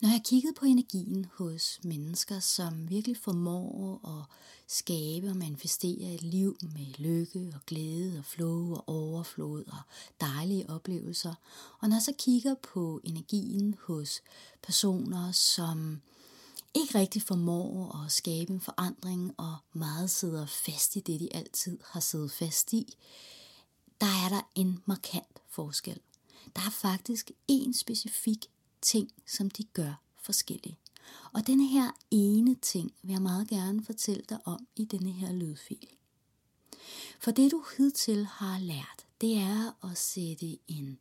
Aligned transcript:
Når 0.00 0.08
jeg 0.08 0.22
kiggede 0.24 0.54
på 0.54 0.64
energien 0.64 1.26
hos 1.34 1.80
mennesker, 1.82 2.40
som 2.40 2.90
virkelig 2.90 3.16
formår 3.16 4.00
at 4.18 4.36
skabe 4.66 5.28
og 5.28 5.36
manifestere 5.36 6.14
et 6.14 6.22
liv 6.22 6.56
med 6.62 6.98
lykke 6.98 7.52
og 7.54 7.60
glæde 7.66 8.18
og 8.18 8.24
flow 8.24 8.74
og 8.74 8.88
overflod 8.88 9.64
og 9.64 9.80
dejlige 10.20 10.70
oplevelser, 10.70 11.34
og 11.80 11.88
når 11.88 11.96
jeg 11.96 12.02
så 12.02 12.12
kigger 12.18 12.54
på 12.54 13.00
energien 13.04 13.76
hos 13.80 14.22
personer, 14.62 15.32
som 15.32 16.00
ikke 16.74 16.98
rigtig 16.98 17.22
formår 17.22 18.04
at 18.04 18.12
skabe 18.12 18.52
en 18.52 18.60
forandring 18.60 19.34
og 19.36 19.56
meget 19.72 20.10
sidder 20.10 20.46
fast 20.46 20.96
i 20.96 21.00
det, 21.00 21.20
de 21.20 21.36
altid 21.36 21.78
har 21.90 22.00
siddet 22.00 22.32
fast 22.32 22.72
i, 22.72 22.96
der 24.00 24.24
er 24.24 24.28
der 24.28 24.50
en 24.54 24.82
markant 24.86 25.42
forskel. 25.48 26.00
Der 26.56 26.62
er 26.62 26.70
faktisk 26.70 27.30
en 27.48 27.74
specifik 27.74 28.46
ting, 28.82 29.12
som 29.26 29.50
de 29.50 29.64
gør 29.64 30.00
forskelligt. 30.22 30.76
Og 31.32 31.46
denne 31.46 31.66
her 31.66 31.90
ene 32.10 32.54
ting 32.54 32.92
vil 33.02 33.12
jeg 33.12 33.22
meget 33.22 33.48
gerne 33.48 33.84
fortælle 33.84 34.22
dig 34.28 34.38
om 34.44 34.66
i 34.76 34.84
denne 34.84 35.12
her 35.12 35.32
lydfil. 35.32 35.88
For 37.20 37.30
det 37.30 37.50
du 37.52 37.64
hidtil 37.76 38.26
har 38.26 38.58
lært, 38.58 39.06
det 39.20 39.36
er 39.38 39.90
at 39.90 39.98
sætte 39.98 40.58
en 40.68 40.98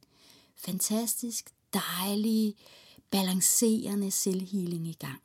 fantastisk, 0.56 1.54
dejlig, 1.74 2.56
balancerende 3.12 4.12
selvhealing 4.12 4.88
i 4.88 4.94
gang. 4.94 5.22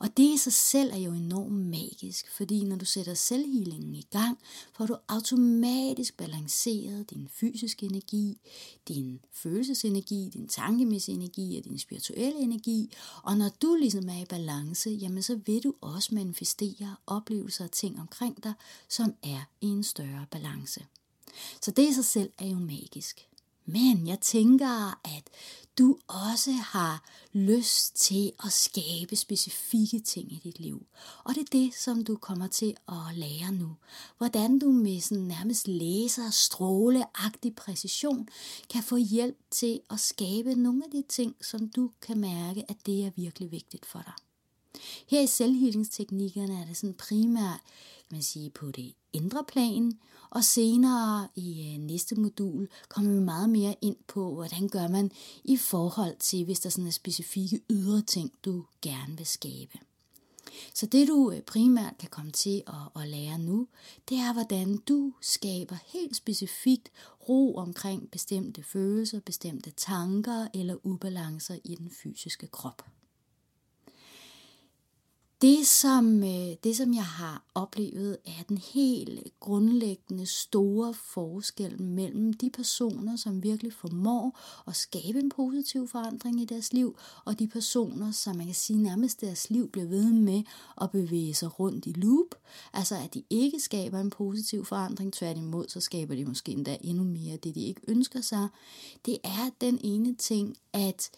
Og 0.00 0.16
det 0.16 0.34
i 0.34 0.36
sig 0.36 0.52
selv 0.52 0.90
er 0.92 0.96
jo 0.96 1.12
enormt 1.12 1.66
magisk, 1.66 2.30
fordi 2.30 2.64
når 2.64 2.76
du 2.76 2.84
sætter 2.84 3.14
selvhealingen 3.14 3.94
i 3.94 4.06
gang, 4.10 4.38
får 4.72 4.86
du 4.86 4.96
automatisk 5.08 6.16
balanceret 6.16 7.10
din 7.10 7.28
fysiske 7.32 7.86
energi, 7.86 8.38
din 8.88 9.20
følelsesenergi, 9.32 10.30
din 10.34 10.48
tankemæssige 10.48 11.14
energi 11.14 11.58
og 11.58 11.64
din 11.64 11.78
spirituelle 11.78 12.40
energi. 12.40 12.90
Og 13.22 13.36
når 13.36 13.50
du 13.62 13.74
ligesom 13.74 14.08
er 14.08 14.22
i 14.22 14.24
balance, 14.24 14.90
jamen 14.90 15.22
så 15.22 15.40
vil 15.46 15.62
du 15.62 15.74
også 15.80 16.14
manifestere 16.14 16.96
oplevelser 17.06 17.64
og 17.64 17.72
ting 17.72 18.00
omkring 18.00 18.44
dig, 18.44 18.52
som 18.88 19.14
er 19.22 19.48
i 19.60 19.66
en 19.66 19.84
større 19.84 20.26
balance. 20.30 20.84
Så 21.62 21.70
det 21.70 21.88
i 21.88 21.92
sig 21.92 22.04
selv 22.04 22.30
er 22.38 22.46
jo 22.46 22.58
magisk. 22.58 23.28
Men 23.66 24.06
jeg 24.06 24.20
tænker, 24.20 25.00
at 25.04 25.30
du 25.78 25.98
også 26.06 26.52
har 26.52 27.04
lyst 27.32 27.96
til 27.96 28.32
at 28.44 28.52
skabe 28.52 29.16
specifikke 29.16 30.00
ting 30.00 30.32
i 30.32 30.40
dit 30.44 30.60
liv. 30.60 30.86
Og 31.24 31.34
det 31.34 31.40
er 31.40 31.58
det, 31.58 31.74
som 31.74 32.04
du 32.04 32.16
kommer 32.16 32.46
til 32.46 32.76
at 32.88 33.14
lære 33.14 33.52
nu. 33.52 33.76
Hvordan 34.18 34.58
du 34.58 34.70
med 34.70 35.00
sådan 35.00 35.24
nærmest 35.24 35.68
læser 35.68 36.30
stråleagtig 36.30 37.56
præcision 37.56 38.28
kan 38.70 38.82
få 38.82 38.96
hjælp 38.96 39.38
til 39.50 39.80
at 39.90 40.00
skabe 40.00 40.54
nogle 40.54 40.84
af 40.84 40.90
de 40.90 41.04
ting, 41.08 41.36
som 41.44 41.68
du 41.68 41.90
kan 42.02 42.18
mærke, 42.18 42.64
at 42.68 42.76
det 42.86 43.04
er 43.04 43.10
virkelig 43.16 43.50
vigtigt 43.50 43.86
for 43.86 43.98
dig. 43.98 44.14
Her 45.06 45.20
i 45.20 45.26
selvhealingsteknikkerne 45.26 46.60
er 46.60 46.66
det 46.66 46.76
sådan 46.76 46.94
primært 46.94 47.60
kan 48.08 48.16
man 48.16 48.22
sige, 48.22 48.50
på 48.50 48.70
det 48.70 48.92
indre 49.12 49.44
plan, 49.48 49.92
og 50.30 50.44
senere 50.44 51.28
i 51.34 51.74
øh, 51.74 51.80
næste 51.80 52.14
modul 52.14 52.68
kommer 52.88 53.12
vi 53.12 53.18
meget 53.18 53.50
mere 53.50 53.76
ind 53.80 53.96
på, 54.06 54.34
hvordan 54.34 54.68
gør 54.68 54.88
man 54.88 55.10
i 55.44 55.56
forhold 55.56 56.16
til, 56.18 56.44
hvis 56.44 56.60
der 56.60 56.70
sådan 56.70 56.86
er 56.86 56.90
specifikke 56.90 57.60
ydre 57.70 58.02
ting, 58.02 58.32
du 58.44 58.64
gerne 58.82 59.16
vil 59.16 59.26
skabe. 59.26 59.78
Så 60.74 60.86
det 60.86 61.08
du 61.08 61.30
øh, 61.30 61.40
primært 61.40 61.98
kan 61.98 62.08
komme 62.08 62.32
til 62.32 62.62
at, 62.66 63.02
at 63.02 63.08
lære 63.08 63.38
nu, 63.38 63.68
det 64.08 64.18
er, 64.18 64.32
hvordan 64.32 64.76
du 64.76 65.12
skaber 65.20 65.76
helt 65.86 66.16
specifikt 66.16 66.90
ro 67.28 67.56
omkring 67.56 68.10
bestemte 68.10 68.62
følelser, 68.62 69.20
bestemte 69.20 69.70
tanker 69.70 70.48
eller 70.54 70.86
ubalancer 70.86 71.56
i 71.64 71.74
den 71.74 71.90
fysiske 71.90 72.46
krop. 72.46 72.93
Det 75.44 75.66
som, 75.66 76.22
øh, 76.22 76.56
det, 76.64 76.76
som 76.76 76.94
jeg 76.94 77.04
har 77.04 77.44
oplevet, 77.54 78.18
er 78.24 78.42
den 78.48 78.58
helt 78.58 79.40
grundlæggende 79.40 80.26
store 80.26 80.94
forskel 80.94 81.82
mellem 81.82 82.32
de 82.32 82.50
personer, 82.50 83.16
som 83.16 83.42
virkelig 83.42 83.72
formår 83.72 84.38
at 84.66 84.76
skabe 84.76 85.18
en 85.18 85.28
positiv 85.28 85.88
forandring 85.88 86.40
i 86.40 86.44
deres 86.44 86.72
liv, 86.72 86.96
og 87.24 87.38
de 87.38 87.48
personer, 87.48 88.10
som 88.10 88.36
man 88.36 88.46
kan 88.46 88.54
sige 88.54 88.82
nærmest 88.82 89.20
deres 89.20 89.50
liv 89.50 89.68
bliver 89.68 89.86
ved 89.86 90.12
med 90.12 90.42
at 90.80 90.90
bevæge 90.90 91.34
sig 91.34 91.60
rundt 91.60 91.86
i 91.86 91.92
loop. 91.92 92.34
Altså 92.72 92.94
at 92.96 93.14
de 93.14 93.22
ikke 93.30 93.60
skaber 93.60 94.00
en 94.00 94.10
positiv 94.10 94.64
forandring, 94.64 95.12
tværtimod 95.12 95.68
så 95.68 95.80
skaber 95.80 96.14
de 96.14 96.24
måske 96.24 96.52
endda 96.52 96.76
endnu 96.80 97.04
mere 97.04 97.36
det, 97.36 97.54
de 97.54 97.60
ikke 97.60 97.80
ønsker 97.88 98.20
sig. 98.20 98.48
Det 99.06 99.18
er 99.24 99.50
den 99.60 99.78
ene 99.82 100.14
ting, 100.14 100.56
at 100.72 101.10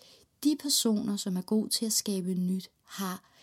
de 0.44 0.56
personer, 0.62 1.16
som 1.16 1.36
er 1.36 1.42
gode 1.42 1.68
til 1.68 1.86
at 1.86 1.92
skabe 1.92 2.34
nyt, 2.34 2.70
har 2.84 3.35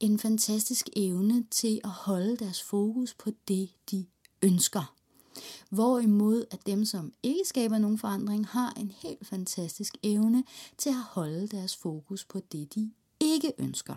en 0.00 0.18
fantastisk 0.18 0.88
evne 0.96 1.44
til 1.50 1.80
at 1.84 1.90
holde 1.90 2.36
deres 2.36 2.62
fokus 2.62 3.14
på 3.14 3.30
det, 3.48 3.70
de 3.90 4.06
ønsker. 4.42 4.94
Hvorimod 5.70 6.44
at 6.50 6.66
dem, 6.66 6.84
som 6.84 7.12
ikke 7.22 7.44
skaber 7.44 7.78
nogen 7.78 7.98
forandring, 7.98 8.46
har 8.46 8.70
en 8.70 8.92
helt 9.02 9.26
fantastisk 9.26 9.96
evne 10.02 10.44
til 10.78 10.88
at 10.88 11.02
holde 11.02 11.48
deres 11.48 11.76
fokus 11.76 12.24
på 12.24 12.40
det, 12.52 12.74
de 12.74 12.90
ikke 13.20 13.52
ønsker. 13.58 13.94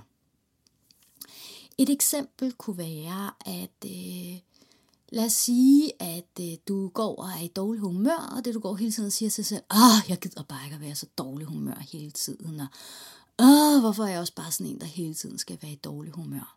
Et 1.78 1.90
eksempel 1.90 2.54
kunne 2.54 2.78
være, 2.78 3.32
at 3.46 3.86
øh, 3.86 4.40
lad 5.10 5.26
os 5.26 5.34
sige, 5.34 6.02
at 6.02 6.40
øh, 6.42 6.58
du 6.68 6.88
går 6.88 7.16
og 7.16 7.30
er 7.30 7.42
i 7.42 7.48
dårlig 7.48 7.82
humør, 7.82 8.34
og 8.38 8.46
det 8.46 8.54
du 8.54 8.60
går 8.60 8.76
hele 8.76 8.92
tiden 8.92 9.08
og 9.08 9.14
siger 9.14 9.30
til 9.30 9.46
sig 9.46 9.58
selv, 9.58 9.64
åh, 9.72 10.10
jeg 10.10 10.20
gider 10.20 10.44
bare 10.44 10.66
ikke 10.66 10.76
at 10.76 10.82
være 10.82 10.96
så 10.96 11.06
dårlig 11.18 11.48
humør 11.48 11.80
hele 11.92 12.12
tiden, 12.12 12.60
og 12.60 12.68
Åh, 13.40 13.80
hvorfor 13.80 14.04
er 14.04 14.08
jeg 14.08 14.20
også 14.20 14.36
bare 14.36 14.52
sådan 14.52 14.68
en, 14.68 14.80
der 14.80 14.86
hele 14.86 15.14
tiden 15.14 15.38
skal 15.38 15.58
være 15.62 15.72
i 15.72 15.76
dårlig 15.76 16.12
humør? 16.12 16.56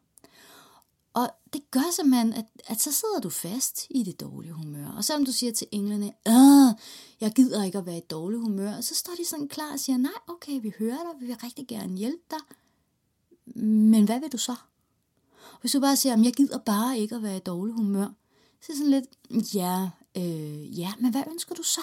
Og 1.15 1.31
det 1.53 1.71
gør 1.71 1.93
simpelthen, 1.97 2.33
at, 2.33 2.45
at 2.67 2.81
så 2.81 2.93
sidder 2.93 3.21
du 3.21 3.31
fast 3.31 3.87
i 3.91 4.03
det 4.03 4.21
dårlige 4.21 4.53
humør. 4.53 4.89
Og 4.97 5.05
selvom 5.05 5.25
du 5.25 5.33
siger 5.33 5.53
til 5.53 5.67
englene, 5.73 6.13
Åh, 6.27 6.75
jeg 7.21 7.33
gider 7.33 7.65
ikke 7.65 7.79
at 7.79 7.87
være 7.87 7.99
i 7.99 8.07
dårlig 8.11 8.41
humør, 8.41 8.81
så 8.81 8.95
står 8.95 9.13
de 9.19 9.25
sådan 9.25 9.49
klar 9.49 9.73
og 9.73 9.81
siger, 9.81 9.97
nej, 9.97 10.13
okay, 10.29 10.61
vi 10.63 10.73
hører 10.79 10.97
dig, 10.97 11.21
vi 11.21 11.27
vil 11.27 11.37
rigtig 11.37 11.67
gerne 11.69 11.97
hjælpe 11.97 12.23
dig. 12.31 12.39
Men 13.65 14.05
hvad 14.05 14.21
vil 14.21 14.33
du 14.33 14.39
så? 14.39 14.55
Hvis 15.61 15.73
du 15.73 15.81
bare 15.81 15.97
siger, 15.97 16.23
jeg 16.23 16.33
gider 16.33 16.59
bare 16.59 16.99
ikke 16.99 17.15
at 17.15 17.23
være 17.23 17.37
i 17.37 17.41
dårlig 17.41 17.75
humør, 17.75 18.09
så 18.61 18.73
er 18.73 18.75
det 18.75 18.77
sådan 18.77 18.91
lidt, 18.91 19.55
ja, 19.55 19.91
øh, 20.17 20.79
ja, 20.79 20.93
men 21.01 21.11
hvad 21.11 21.23
ønsker 21.31 21.55
du 21.55 21.63
så? 21.63 21.81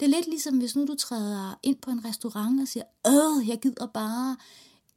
Det 0.00 0.06
er 0.06 0.10
lidt 0.10 0.26
ligesom, 0.26 0.58
hvis 0.58 0.76
nu 0.76 0.84
du 0.84 0.94
træder 0.94 1.58
ind 1.62 1.76
på 1.76 1.90
en 1.90 2.04
restaurant 2.04 2.60
og 2.60 2.68
siger, 2.68 2.84
øh, 3.06 3.48
jeg 3.48 3.58
gider 3.60 3.86
bare 3.86 4.36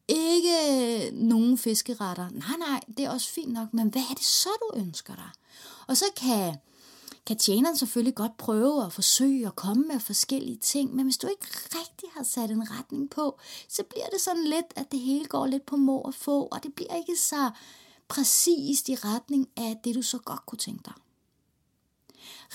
ikke 0.07 1.11
nogen 1.13 1.57
fiskeretter. 1.57 2.29
Nej, 2.29 2.57
nej, 2.59 2.79
det 2.97 3.05
er 3.05 3.09
også 3.09 3.29
fint 3.29 3.53
nok, 3.53 3.73
men 3.73 3.87
hvad 3.87 4.01
er 4.01 4.13
det 4.13 4.25
så, 4.25 4.49
du 4.61 4.79
ønsker 4.79 5.15
dig? 5.15 5.29
Og 5.87 5.97
så 5.97 6.05
kan, 6.15 6.55
kan 7.25 7.37
tjeneren 7.37 7.77
selvfølgelig 7.77 8.15
godt 8.15 8.37
prøve 8.37 8.85
at 8.85 8.93
forsøge 8.93 9.47
at 9.47 9.55
komme 9.55 9.83
med 9.87 9.99
forskellige 9.99 10.57
ting, 10.57 10.95
men 10.95 11.05
hvis 11.05 11.17
du 11.17 11.27
ikke 11.27 11.47
rigtig 11.51 12.09
har 12.13 12.23
sat 12.23 12.51
en 12.51 12.71
retning 12.71 13.09
på, 13.09 13.39
så 13.67 13.83
bliver 13.83 14.05
det 14.05 14.21
sådan 14.21 14.43
lidt, 14.43 14.65
at 14.75 14.91
det 14.91 14.99
hele 14.99 15.25
går 15.25 15.45
lidt 15.45 15.65
på 15.65 15.75
må 15.75 15.97
og 15.97 16.13
få, 16.13 16.43
og 16.43 16.63
det 16.63 16.73
bliver 16.73 16.95
ikke 16.95 17.15
så 17.15 17.51
præcist 18.07 18.89
i 18.89 18.95
retning 18.95 19.49
af 19.57 19.77
det, 19.83 19.95
du 19.95 20.01
så 20.01 20.17
godt 20.17 20.45
kunne 20.45 20.59
tænke 20.59 20.83
dig. 20.85 20.93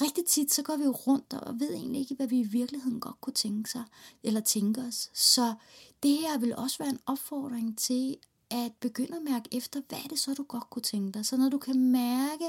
Rigtig 0.01 0.27
tit, 0.27 0.55
så 0.55 0.63
går 0.63 0.77
vi 0.77 0.85
jo 0.85 0.91
rundt 0.91 1.35
og 1.35 1.61
ved 1.61 1.75
egentlig 1.75 2.01
ikke, 2.01 2.15
hvad 2.15 2.27
vi 2.27 2.39
i 2.39 2.43
virkeligheden 2.43 3.01
godt 3.01 3.21
kunne 3.21 3.35
tænke 3.35 3.71
sig, 3.71 3.85
eller 4.23 4.41
tænke 4.41 4.81
os. 4.81 5.11
Så 5.13 5.55
det 6.03 6.17
her 6.17 6.39
vil 6.39 6.57
også 6.57 6.79
være 6.79 6.89
en 6.89 7.01
opfordring 7.07 7.79
til 7.79 8.17
at 8.51 8.73
begynde 8.81 9.17
at 9.17 9.23
mærke 9.23 9.49
efter, 9.53 9.81
hvad 9.89 9.99
er 10.05 10.09
det 10.09 10.19
så, 10.19 10.35
du 10.35 10.43
godt 10.43 10.71
kunne 10.71 10.83
tænke 10.83 11.13
dig. 11.13 11.27
Så 11.27 11.37
når 11.37 11.49
du 11.49 11.59
kan 11.59 11.81
mærke, 11.81 12.45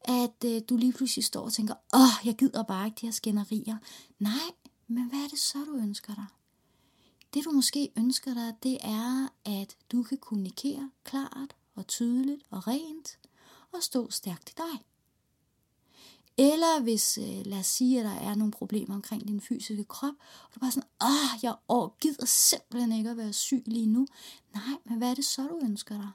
at 0.00 0.44
øh, 0.44 0.62
du 0.68 0.76
lige 0.76 0.92
pludselig 0.92 1.24
står 1.24 1.44
og 1.44 1.52
tænker, 1.52 1.74
åh, 1.94 2.26
jeg 2.26 2.34
gider 2.36 2.62
bare 2.62 2.86
ikke 2.86 3.00
de 3.00 3.06
her 3.06 3.12
skænderier. 3.12 3.76
Nej, 4.18 4.50
men 4.88 5.08
hvad 5.08 5.18
er 5.18 5.28
det 5.28 5.38
så, 5.38 5.58
du 5.58 5.76
ønsker 5.76 6.14
dig? 6.14 6.26
Det 7.34 7.44
du 7.44 7.50
måske 7.50 7.92
ønsker 7.96 8.34
dig, 8.34 8.54
det 8.62 8.78
er, 8.80 9.28
at 9.44 9.76
du 9.92 10.02
kan 10.02 10.18
kommunikere 10.18 10.90
klart 11.04 11.56
og 11.74 11.86
tydeligt 11.86 12.42
og 12.50 12.66
rent 12.66 13.18
og 13.72 13.82
stå 13.82 14.10
stærkt 14.10 14.50
i 14.50 14.52
dig. 14.56 14.84
Eller 16.38 16.82
hvis, 16.82 17.18
øh, 17.18 17.46
lad 17.46 17.58
os 17.58 17.66
sige, 17.66 17.98
at 17.98 18.04
der 18.04 18.28
er 18.30 18.34
nogle 18.34 18.52
problemer 18.52 18.94
omkring 18.94 19.28
din 19.28 19.40
fysiske 19.40 19.84
krop, 19.84 20.14
og 20.44 20.54
du 20.54 20.58
er 20.58 20.60
bare 20.60 20.70
sådan, 20.70 20.88
ah, 21.00 21.38
jeg 21.42 21.54
år, 21.68 21.96
gider 22.00 22.26
simpelthen 22.26 22.92
ikke 22.92 23.10
at 23.10 23.16
være 23.16 23.32
syg 23.32 23.62
lige 23.66 23.86
nu. 23.86 24.06
Nej, 24.54 24.76
men 24.84 24.98
hvad 24.98 25.10
er 25.10 25.14
det 25.14 25.24
så, 25.24 25.42
du 25.42 25.60
ønsker 25.62 25.94
dig? 25.94 26.10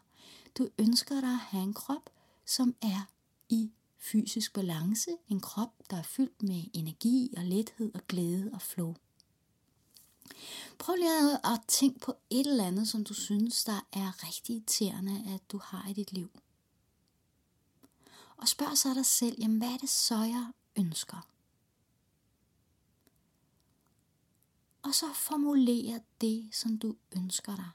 Du 0.58 0.70
ønsker 0.80 1.22
dig 1.22 1.30
at 1.30 1.38
have 1.38 1.64
en 1.64 1.74
krop, 1.74 2.10
som 2.46 2.76
er 2.82 3.10
i 3.50 3.72
fysisk 4.00 4.54
balance. 4.54 5.12
En 5.28 5.40
krop, 5.40 5.74
der 5.90 5.98
er 5.98 6.04
fyldt 6.04 6.44
med 6.44 6.64
energi 6.74 7.34
og 7.38 7.44
lethed 7.44 7.92
og 7.94 8.02
glæde 8.08 8.50
og 8.54 8.62
flow. 8.62 8.96
Prøv 10.80 10.96
lige 10.96 11.46
at 11.46 11.62
tænke 11.68 12.00
på 12.00 12.14
et 12.30 12.48
eller 12.48 12.66
andet, 12.66 12.88
som 12.88 13.04
du 13.04 13.14
synes, 13.14 13.64
der 13.64 13.88
er 13.94 14.28
rigtig 14.28 14.56
irriterende, 14.56 15.34
at 15.34 15.52
du 15.52 15.60
har 15.64 15.90
i 15.90 15.94
dit 15.94 16.12
liv. 16.12 16.30
Og 18.42 18.48
spørg 18.48 18.78
så 18.78 18.94
dig 18.94 19.06
selv, 19.06 19.36
jamen 19.40 19.58
hvad 19.58 19.68
er 19.74 19.78
det 19.78 19.90
så, 19.90 20.16
jeg 20.16 20.52
ønsker? 20.76 21.28
Og 24.82 24.96
så 24.96 25.06
formulér 25.06 26.00
det, 26.22 26.50
som 26.56 26.78
du 26.78 26.96
ønsker 27.16 27.56
dig. 27.56 27.70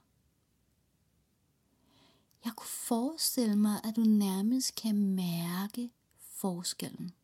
Jeg 2.44 2.52
kunne 2.56 2.68
forestille 2.68 3.56
mig, 3.56 3.80
at 3.84 3.96
du 3.96 4.00
nærmest 4.00 4.74
kan 4.74 4.96
mærke 4.96 5.90
forskellen. 6.18 7.14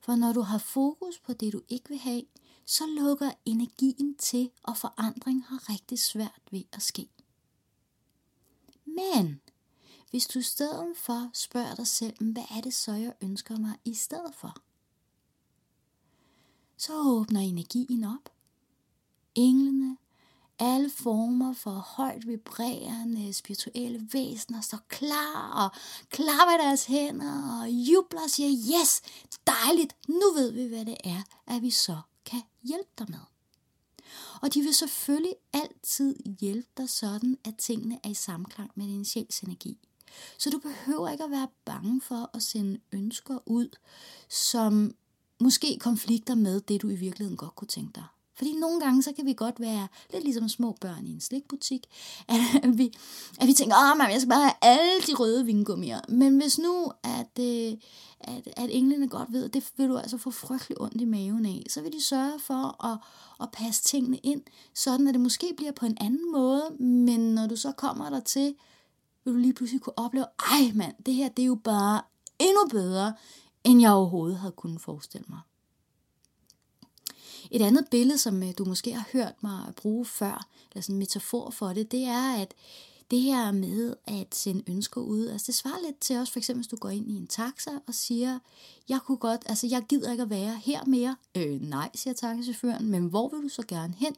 For 0.00 0.14
når 0.14 0.32
du 0.32 0.40
har 0.40 0.58
fokus 0.58 1.18
på 1.18 1.32
det, 1.32 1.52
du 1.52 1.62
ikke 1.68 1.88
vil 1.88 1.98
have, 1.98 2.22
så 2.66 2.86
lukker 2.86 3.32
energien 3.44 4.16
til, 4.16 4.50
og 4.62 4.76
forandring 4.76 5.44
har 5.44 5.70
rigtig 5.70 5.98
svært 5.98 6.42
ved 6.50 6.62
at 6.72 6.82
ske. 6.82 7.08
Men 8.84 9.40
hvis 10.14 10.26
du 10.26 10.38
i 10.38 10.42
stedet 10.42 10.96
for 10.96 11.30
spørger 11.32 11.74
dig 11.74 11.86
selv, 11.86 12.32
hvad 12.32 12.42
er 12.50 12.60
det 12.60 12.74
så, 12.74 12.92
jeg 12.92 13.12
ønsker 13.20 13.58
mig 13.58 13.74
i 13.84 13.94
stedet 13.94 14.34
for? 14.34 14.56
Så 16.76 16.92
åbner 16.94 17.40
energien 17.40 18.04
op. 18.04 18.32
Englene, 19.34 19.96
alle 20.58 20.90
former 20.90 21.52
for 21.52 21.70
højt 21.70 22.26
vibrerende 22.26 23.32
spirituelle 23.32 24.08
væsener 24.12 24.60
står 24.60 24.80
klar 24.88 25.64
og 25.64 25.80
klapper 26.10 26.56
deres 26.64 26.84
hænder 26.84 27.60
og 27.60 27.70
jubler 27.70 28.22
og 28.22 28.30
siger, 28.30 28.80
yes, 28.80 29.02
dejligt, 29.46 29.96
nu 30.08 30.32
ved 30.34 30.50
vi, 30.50 30.66
hvad 30.66 30.84
det 30.84 30.96
er, 31.04 31.22
at 31.46 31.62
vi 31.62 31.70
så 31.70 32.00
kan 32.24 32.42
hjælpe 32.62 32.90
dig 32.98 33.10
med. 33.10 33.20
Og 34.42 34.54
de 34.54 34.60
vil 34.60 34.74
selvfølgelig 34.74 35.34
altid 35.52 36.16
hjælpe 36.40 36.68
dig 36.76 36.90
sådan, 36.90 37.38
at 37.44 37.56
tingene 37.56 38.00
er 38.04 38.08
i 38.08 38.14
samklang 38.14 38.70
med 38.74 38.86
din 38.86 39.04
sjæls 39.04 39.40
energi. 39.40 39.78
Så 40.38 40.50
du 40.50 40.58
behøver 40.58 41.08
ikke 41.08 41.24
at 41.24 41.30
være 41.30 41.48
bange 41.64 42.00
for 42.00 42.30
at 42.34 42.42
sende 42.42 42.78
ønsker 42.92 43.38
ud, 43.46 43.68
som 44.28 44.94
måske 45.40 45.78
konflikter 45.80 46.34
med 46.34 46.60
det, 46.60 46.82
du 46.82 46.88
i 46.88 46.96
virkeligheden 46.96 47.36
godt 47.36 47.56
kunne 47.56 47.68
tænke 47.68 47.92
dig. 47.94 48.04
Fordi 48.36 48.52
nogle 48.52 48.80
gange, 48.80 49.02
så 49.02 49.12
kan 49.12 49.26
vi 49.26 49.32
godt 49.32 49.60
være 49.60 49.88
lidt 50.12 50.24
ligesom 50.24 50.48
små 50.48 50.76
børn 50.80 51.06
i 51.06 51.10
en 51.10 51.20
slikbutik, 51.20 51.86
at 52.28 52.78
vi, 52.78 52.92
at 53.40 53.46
vi 53.46 53.52
tænker, 53.52 53.76
åh, 53.76 53.98
man, 53.98 54.10
jeg 54.10 54.20
skal 54.20 54.28
bare 54.28 54.42
have 54.42 54.54
alle 54.62 55.00
de 55.06 55.14
røde 55.14 55.44
vingummier. 55.44 56.00
Men 56.08 56.38
hvis 56.38 56.58
nu, 56.58 56.92
at, 57.02 57.38
øh, 57.40 57.72
at, 58.20 58.48
at 58.56 58.70
englene 58.70 59.08
godt 59.08 59.32
ved, 59.32 59.44
at 59.44 59.54
det 59.54 59.72
vil 59.76 59.88
du 59.88 59.96
altså 59.96 60.18
få 60.18 60.30
frygtelig 60.30 60.80
ondt 60.80 61.00
i 61.00 61.04
maven 61.04 61.46
af, 61.46 61.62
så 61.68 61.80
vil 61.80 61.92
de 61.92 62.04
sørge 62.04 62.38
for 62.38 62.84
at, 62.84 62.98
at 63.40 63.50
passe 63.52 63.82
tingene 63.82 64.16
ind, 64.16 64.42
sådan 64.74 65.08
at 65.08 65.14
det 65.14 65.20
måske 65.20 65.54
bliver 65.56 65.72
på 65.72 65.86
en 65.86 65.98
anden 66.00 66.32
måde, 66.32 66.70
men 66.80 67.34
når 67.34 67.46
du 67.46 67.56
så 67.56 67.72
kommer 67.72 68.10
der 68.10 68.20
til, 68.20 68.54
vil 69.24 69.34
du 69.34 69.38
lige 69.38 69.54
pludselig 69.54 69.80
kunne 69.80 69.98
opleve, 69.98 70.26
ej 70.38 70.72
mand, 70.74 70.94
det 71.06 71.14
her 71.14 71.28
det 71.28 71.42
er 71.42 71.46
jo 71.46 71.54
bare 71.54 72.02
endnu 72.38 72.66
bedre, 72.70 73.14
end 73.64 73.80
jeg 73.80 73.92
overhovedet 73.92 74.38
havde 74.38 74.52
kunnet 74.52 74.80
forestille 74.80 75.26
mig. 75.28 75.40
Et 77.50 77.62
andet 77.62 77.86
billede, 77.90 78.18
som 78.18 78.42
øh, 78.42 78.52
du 78.58 78.64
måske 78.64 78.92
har 78.92 79.08
hørt 79.12 79.42
mig 79.42 79.74
bruge 79.76 80.04
før, 80.04 80.46
eller 80.70 80.82
sådan 80.82 80.94
en 80.94 80.98
metafor 80.98 81.50
for 81.50 81.72
det, 81.72 81.92
det 81.92 82.02
er, 82.02 82.34
at 82.42 82.54
det 83.10 83.20
her 83.20 83.52
med 83.52 83.94
at 84.06 84.34
sende 84.34 84.62
ønsker 84.70 85.00
ud, 85.00 85.26
altså 85.28 85.46
det 85.46 85.54
svarer 85.54 85.86
lidt 85.86 86.00
til 86.00 86.18
også, 86.18 86.32
for 86.32 86.40
eksempel 86.40 86.60
hvis 86.60 86.68
du 86.68 86.76
går 86.76 86.88
ind 86.88 87.10
i 87.10 87.14
en 87.14 87.26
taxa 87.26 87.70
og 87.86 87.94
siger, 87.94 88.38
jeg 88.88 89.00
kunne 89.06 89.16
godt, 89.16 89.42
altså 89.46 89.66
jeg 89.66 89.82
gider 89.88 90.10
ikke 90.10 90.22
at 90.22 90.30
være 90.30 90.56
her 90.64 90.84
mere. 90.84 91.16
Øh, 91.34 91.60
nej, 91.60 91.90
siger 91.94 92.14
taxichaufføren, 92.14 92.86
men 92.90 93.06
hvor 93.06 93.28
vil 93.28 93.42
du 93.42 93.48
så 93.48 93.62
gerne 93.68 93.94
hen? 93.94 94.14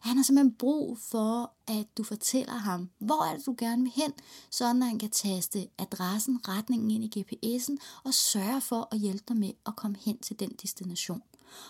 Han 0.00 0.16
har 0.16 0.24
simpelthen 0.24 0.54
brug 0.54 0.98
for, 0.98 1.52
at 1.66 1.86
du 1.98 2.02
fortæller 2.02 2.52
ham, 2.52 2.90
hvor 2.98 3.24
er 3.24 3.36
det 3.36 3.46
du 3.46 3.54
gerne 3.58 3.82
vil 3.82 3.92
hen, 3.94 4.12
sådan 4.50 4.82
at 4.82 4.88
han 4.88 4.98
kan 4.98 5.10
taste 5.10 5.68
adressen, 5.78 6.40
retningen 6.48 6.90
ind 6.90 7.04
i 7.04 7.20
GPS'en 7.20 7.76
og 8.04 8.14
sørge 8.14 8.60
for 8.60 8.88
at 8.92 8.98
hjælpe 8.98 9.24
dig 9.28 9.36
med 9.36 9.52
at 9.66 9.76
komme 9.76 9.96
hen 10.00 10.18
til 10.18 10.40
den 10.40 10.50
destination. 10.62 11.22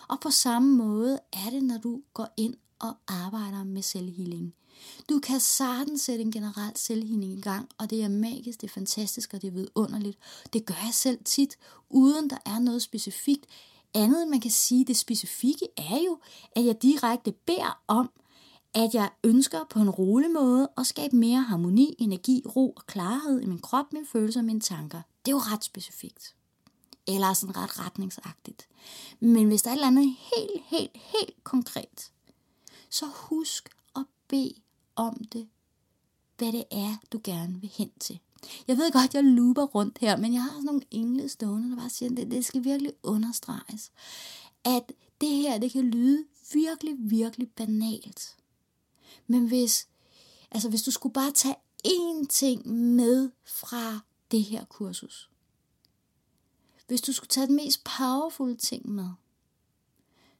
Og 0.07 0.19
på 0.19 0.29
samme 0.29 0.75
måde 0.75 1.19
er 1.33 1.49
det, 1.49 1.63
når 1.63 1.77
du 1.77 2.01
går 2.13 2.33
ind 2.37 2.55
og 2.79 2.93
arbejder 3.07 3.63
med 3.63 3.81
selvhealing. 3.81 4.53
Du 5.09 5.19
kan 5.19 5.39
sagtens 5.39 6.01
sætte 6.01 6.23
en 6.23 6.31
generel 6.31 6.71
selvhealing 6.75 7.33
i 7.37 7.41
gang, 7.41 7.69
og 7.77 7.89
det 7.89 8.03
er 8.03 8.07
magisk, 8.07 8.61
det 8.61 8.67
er 8.67 8.73
fantastisk, 8.73 9.33
og 9.33 9.41
det 9.41 9.47
er 9.47 9.51
vidunderligt. 9.51 10.17
Det 10.53 10.65
gør 10.65 10.75
jeg 10.85 10.93
selv 10.93 11.19
tit, 11.25 11.57
uden 11.89 12.29
der 12.29 12.37
er 12.45 12.59
noget 12.59 12.81
specifikt. 12.81 13.45
Andet, 13.93 14.27
man 14.27 14.39
kan 14.39 14.51
sige, 14.51 14.85
det 14.85 14.97
specifikke 14.97 15.67
er 15.77 15.99
jo, 16.05 16.19
at 16.55 16.65
jeg 16.65 16.81
direkte 16.81 17.31
beder 17.31 17.81
om, 17.87 18.09
at 18.73 18.93
jeg 18.93 19.09
ønsker 19.23 19.59
på 19.69 19.79
en 19.79 19.89
rolig 19.89 20.31
måde 20.31 20.69
at 20.77 20.87
skabe 20.87 21.15
mere 21.15 21.41
harmoni, 21.41 21.95
energi, 21.99 22.43
ro 22.55 22.69
og 22.69 22.85
klarhed 22.85 23.41
i 23.41 23.45
min 23.45 23.59
krop, 23.59 23.93
mine 23.93 24.05
følelser 24.05 24.39
og 24.39 24.45
mine 24.45 24.59
tanker. 24.61 25.01
Det 25.25 25.31
er 25.31 25.35
jo 25.35 25.41
ret 25.53 25.63
specifikt 25.63 26.35
eller 27.07 27.33
sådan 27.33 27.57
ret 27.57 27.79
retningsagtigt. 27.79 28.67
Men 29.19 29.47
hvis 29.47 29.61
der 29.61 29.69
er 29.69 29.73
et 29.73 29.77
eller 29.77 29.87
andet 29.87 30.15
helt, 30.35 30.63
helt, 30.65 30.91
helt 30.93 31.43
konkret, 31.43 32.11
så 32.89 33.05
husk 33.05 33.69
at 33.95 34.05
bede 34.27 34.53
om 34.95 35.23
det, 35.33 35.47
hvad 36.37 36.51
det 36.51 36.63
er, 36.71 36.95
du 37.11 37.21
gerne 37.23 37.61
vil 37.61 37.69
hen 37.69 37.91
til. 37.99 38.19
Jeg 38.67 38.77
ved 38.77 38.91
godt, 38.91 39.13
jeg 39.13 39.23
looper 39.23 39.63
rundt 39.63 39.97
her, 39.97 40.17
men 40.17 40.33
jeg 40.33 40.43
har 40.43 40.49
sådan 40.49 40.63
nogle 40.63 40.81
engle 40.91 41.29
stående, 41.29 41.69
der 41.69 41.75
bare 41.75 41.89
siger, 41.89 42.11
at 42.11 42.17
det, 42.17 42.31
det 42.31 42.45
skal 42.45 42.63
virkelig 42.63 42.93
understreges, 43.03 43.91
at 44.63 44.91
det 45.21 45.29
her, 45.29 45.57
det 45.57 45.71
kan 45.71 45.83
lyde 45.83 46.25
virkelig, 46.53 46.95
virkelig 46.99 47.51
banalt. 47.51 48.37
Men 49.27 49.47
hvis, 49.47 49.87
altså 50.51 50.69
hvis 50.69 50.83
du 50.83 50.91
skulle 50.91 51.13
bare 51.13 51.31
tage 51.31 51.55
én 51.87 52.27
ting 52.29 52.67
med 52.67 53.29
fra 53.43 53.99
det 54.31 54.43
her 54.43 54.65
kursus, 54.65 55.29
hvis 56.87 57.01
du 57.01 57.13
skulle 57.13 57.29
tage 57.29 57.47
den 57.47 57.55
mest 57.55 57.83
powerful 57.83 58.57
ting 58.57 58.89
med, 58.89 59.09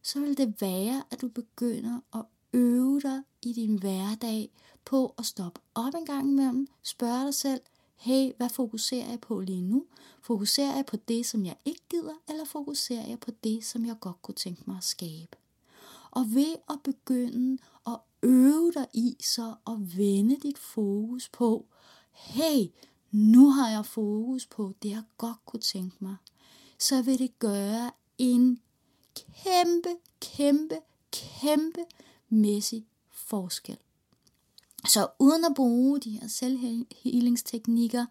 så 0.02 0.20
vil 0.20 0.38
det 0.38 0.62
være, 0.62 1.04
at 1.12 1.22
du 1.22 1.28
begynder 1.28 2.00
at 2.14 2.26
øve 2.54 3.02
dig 3.02 3.22
i 3.42 3.54
din 3.54 3.80
hverdag 3.80 4.50
på 4.86 5.14
at 5.18 5.26
stoppe 5.26 5.62
op 5.76 5.94
en 5.94 6.06
gang 6.06 6.30
imellem, 6.30 6.68
spørge 6.84 7.26
dig 7.26 7.34
selv, 7.34 7.62
hey, 7.96 8.32
hvad 8.38 8.50
fokuserer 8.50 9.10
jeg 9.10 9.20
på 9.20 9.40
lige 9.40 9.62
nu? 9.62 9.86
Fokuserer 10.22 10.76
jeg 10.76 10.86
på 10.86 10.98
det, 10.98 11.26
som 11.26 11.46
jeg 11.46 11.56
ikke 11.66 11.82
gider, 11.90 12.14
eller 12.30 12.46
fokuserer 12.46 13.08
jeg 13.08 13.20
på 13.20 13.32
det, 13.44 13.66
som 13.66 13.86
jeg 13.86 14.00
godt 14.00 14.22
kunne 14.22 14.36
tænke 14.36 14.64
mig 14.68 14.78
at 14.78 14.84
skabe? 14.84 15.38
Og 16.12 16.26
ved 16.34 16.56
at 16.70 16.80
begynde 16.84 17.58
at 17.88 17.98
øve 18.24 18.72
dig 18.72 18.88
i 18.94 19.18
så 19.20 19.56
at 19.68 19.98
vende 19.98 20.36
dit 20.44 20.58
fokus 20.58 21.30
på, 21.30 21.66
hey, 22.12 22.68
nu 23.12 23.50
har 23.50 23.70
jeg 23.70 23.86
fokus 23.86 24.46
på 24.46 24.74
det, 24.84 24.90
jeg 24.90 25.04
godt 25.18 25.46
kunne 25.46 25.62
tænke 25.62 25.96
mig 26.00 26.16
så 26.82 27.02
vil 27.02 27.20
det 27.20 27.40
gøre 27.40 27.92
en 28.18 28.60
kæmpe, 29.16 29.90
kæmpe, 30.20 30.76
kæmpe 31.12 31.86
mæssig 32.30 32.86
forskel. 33.32 33.78
Så 34.88 35.08
uden 35.20 35.46
at 35.46 35.56
bruge 35.56 36.00
de 36.00 36.10
her 36.10 36.28
selvhealingsteknikker, 36.28 38.06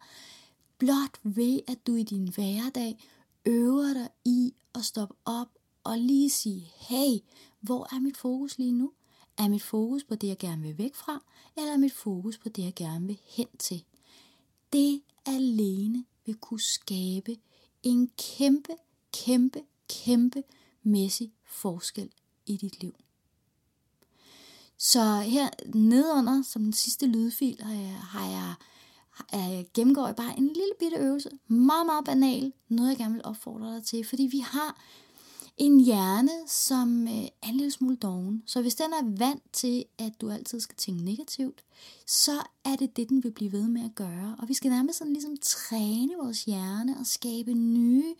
blot 0.78 1.20
ved 1.22 1.60
at 1.68 1.86
du 1.86 1.94
i 1.94 2.02
din 2.02 2.28
hverdag 2.28 2.98
øver 3.44 3.92
dig 3.94 4.08
i 4.24 4.54
at 4.74 4.84
stoppe 4.84 5.14
op 5.24 5.48
og 5.84 5.98
lige 5.98 6.30
sige, 6.30 6.72
hey, 6.76 7.18
hvor 7.60 7.94
er 7.94 8.00
mit 8.00 8.16
fokus 8.16 8.58
lige 8.58 8.72
nu? 8.72 8.92
Er 9.38 9.48
mit 9.48 9.62
fokus 9.62 10.04
på 10.04 10.14
det, 10.14 10.28
jeg 10.28 10.38
gerne 10.38 10.62
vil 10.62 10.78
væk 10.78 10.94
fra, 10.94 11.24
eller 11.56 11.72
er 11.72 11.78
mit 11.78 11.92
fokus 11.92 12.38
på 12.38 12.48
det, 12.48 12.64
jeg 12.64 12.74
gerne 12.74 13.06
vil 13.06 13.18
hen 13.24 13.48
til? 13.58 13.84
Det 14.72 15.02
alene 15.26 16.04
vil 16.26 16.34
kunne 16.34 16.60
skabe 16.60 17.36
en 17.82 18.10
kæmpe, 18.18 18.72
kæmpe, 19.12 19.62
kæmpe 19.88 20.42
mæssig 20.82 21.32
forskel 21.44 22.10
i 22.46 22.56
dit 22.56 22.80
liv. 22.80 22.94
Så 24.82 25.14
her 25.14 25.48
nedenunder, 25.74 26.42
som 26.42 26.62
den 26.62 26.72
sidste 26.72 27.06
lydfil, 27.06 27.62
har 27.62 27.74
jeg, 27.74 27.96
har 28.02 28.28
jeg, 28.28 28.54
jeg 29.32 29.66
gennemgår 29.74 30.06
jeg 30.06 30.16
bare 30.16 30.38
en 30.38 30.46
lille 30.46 30.72
bitte 30.78 30.96
øvelse. 30.96 31.30
Meget, 31.48 31.86
meget 31.86 32.04
banal. 32.04 32.52
Noget, 32.68 32.90
jeg 32.90 32.98
gerne 32.98 33.14
vil 33.14 33.24
opfordre 33.24 33.74
dig 33.74 33.84
til. 33.84 34.04
Fordi 34.04 34.22
vi 34.22 34.38
har 34.38 34.80
en 35.56 35.80
hjerne, 35.80 36.30
som 36.46 37.08
øh, 37.08 37.24
er 37.42 37.48
en 37.48 37.56
lille 37.56 37.70
smule 37.70 37.96
doven. 37.96 38.42
Så 38.46 38.62
hvis 38.62 38.74
den 38.74 38.92
er 38.92 39.18
vant 39.18 39.42
til, 39.52 39.84
at 39.98 40.20
du 40.20 40.30
altid 40.30 40.60
skal 40.60 40.76
tænke 40.76 41.04
negativt, 41.04 41.64
så 42.06 42.42
er 42.64 42.76
det 42.76 42.96
det, 42.96 43.08
den 43.08 43.24
vil 43.24 43.32
blive 43.32 43.52
ved 43.52 43.68
med 43.68 43.84
at 43.84 43.94
gøre. 43.94 44.36
Og 44.38 44.48
vi 44.48 44.54
skal 44.54 44.70
nærmest 44.70 44.98
sådan 44.98 45.12
ligesom 45.12 45.36
træne 45.42 46.12
vores 46.22 46.44
hjerne 46.44 46.96
og 47.00 47.06
skabe 47.06 47.54
nye 47.54 48.14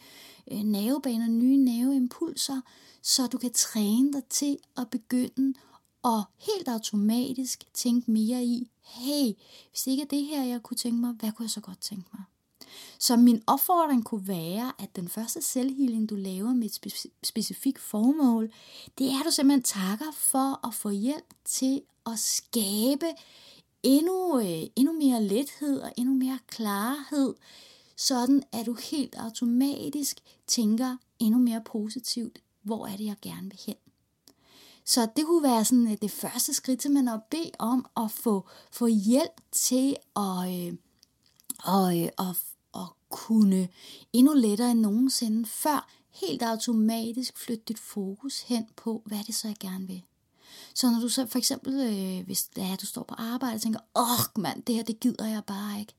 øh, 0.52 0.58
nervebaner, 0.58 1.28
nye 1.28 1.56
nerveimpulser, 1.56 2.60
så 3.02 3.26
du 3.26 3.38
kan 3.38 3.52
træne 3.52 4.12
dig 4.12 4.24
til 4.24 4.56
at 4.76 4.88
begynde 4.90 5.54
og 6.02 6.22
helt 6.36 6.68
automatisk 6.68 7.64
tænke 7.74 8.10
mere 8.10 8.44
i, 8.44 8.70
hey, 8.82 9.32
hvis 9.70 9.86
ikke 9.86 10.02
er 10.02 10.06
det 10.06 10.24
her, 10.24 10.44
jeg 10.44 10.62
kunne 10.62 10.76
tænke 10.76 11.00
mig, 11.00 11.12
hvad 11.12 11.32
kunne 11.32 11.44
jeg 11.44 11.50
så 11.50 11.60
godt 11.60 11.80
tænke 11.80 12.08
mig? 12.12 12.22
Så 12.98 13.16
min 13.16 13.42
opfordring 13.46 14.04
kunne 14.04 14.28
være, 14.28 14.72
at 14.78 14.96
den 14.96 15.08
første 15.08 15.42
selvhealing, 15.42 16.10
du 16.10 16.14
laver 16.14 16.52
med 16.52 16.66
et 16.66 17.08
specifikt 17.22 17.78
formål, 17.78 18.52
det 18.98 19.06
er, 19.06 19.18
at 19.20 19.26
du 19.26 19.30
simpelthen 19.30 19.62
takker 19.62 20.12
for 20.12 20.66
at 20.66 20.74
få 20.74 20.90
hjælp 20.90 21.34
til 21.44 21.82
at 22.06 22.18
skabe 22.18 23.06
endnu, 23.82 24.40
øh, 24.40 24.66
endnu 24.76 24.92
mere 24.92 25.22
lethed 25.22 25.80
og 25.80 25.92
endnu 25.96 26.14
mere 26.14 26.38
klarhed, 26.46 27.34
sådan 27.96 28.42
at 28.52 28.66
du 28.66 28.76
helt 28.90 29.14
automatisk 29.14 30.20
tænker 30.46 30.96
endnu 31.18 31.38
mere 31.38 31.62
positivt, 31.64 32.38
hvor 32.62 32.86
er 32.86 32.96
det, 32.96 33.04
jeg 33.04 33.16
gerne 33.22 33.50
vil 33.50 33.60
hen. 33.66 33.76
Så 34.90 35.08
det 35.16 35.26
kunne 35.26 35.42
være 35.42 35.64
sådan 35.64 35.90
øh, 35.92 35.96
det 36.02 36.10
første 36.10 36.54
skridt, 36.54 36.80
til 36.80 36.90
man 36.90 37.08
at 37.08 37.20
bede 37.30 37.50
om 37.58 37.86
at 37.96 38.10
få, 38.10 38.48
få 38.72 38.86
hjælp 38.86 39.40
til 39.52 39.96
at, 40.16 40.66
øh, 40.66 40.74
og, 41.64 42.00
øh, 42.00 42.08
at, 42.18 42.36
at 42.74 42.88
kunne 43.08 43.68
endnu 44.12 44.32
lettere 44.34 44.70
end 44.70 44.80
nogensinde 44.80 45.46
før 45.46 45.88
helt 46.10 46.42
automatisk 46.42 47.38
flytte 47.38 47.64
dit 47.68 47.78
fokus 47.78 48.42
hen 48.42 48.66
på, 48.76 49.02
hvad 49.06 49.18
det 49.26 49.34
så, 49.34 49.48
jeg 49.48 49.56
gerne 49.60 49.86
vil. 49.86 50.02
Så 50.74 50.90
når 50.90 51.00
du 51.00 51.08
så 51.08 51.26
for 51.26 51.38
eksempel, 51.38 51.72
øh, 51.74 52.26
hvis 52.26 52.50
ja, 52.56 52.76
du 52.80 52.86
står 52.86 53.02
på 53.02 53.14
arbejde 53.18 53.54
og 53.54 53.60
tænker, 53.60 53.80
åh 53.96 54.42
mand, 54.42 54.62
det 54.62 54.74
her, 54.74 54.82
det 54.82 55.00
gider 55.00 55.26
jeg 55.26 55.44
bare 55.46 55.80
ikke. 55.80 55.94